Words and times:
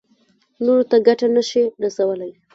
نورو 0.63 0.83
ته 0.91 0.97
ګټه 1.07 1.27
نه 1.35 1.41
شي 1.49 1.63
رسولی. 1.83 2.31